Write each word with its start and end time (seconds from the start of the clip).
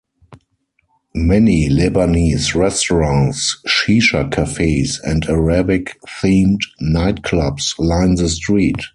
Many 1.13 1.69
Lebanese 1.69 2.55
restaurants, 2.55 3.61
"shisha" 3.67 4.31
cafes 4.31 4.99
and 5.03 5.23
Arabic-themed 5.29 6.61
nightclubs 6.81 7.77
line 7.77 8.15
the 8.15 8.27
street. 8.29 8.79